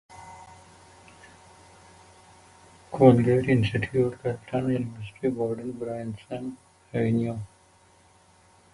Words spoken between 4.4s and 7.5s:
Carleton University border on Bronson Avenue.